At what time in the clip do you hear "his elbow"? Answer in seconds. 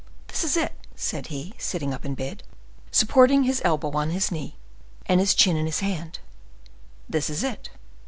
3.43-3.91